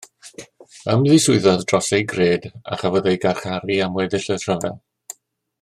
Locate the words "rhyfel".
4.43-4.79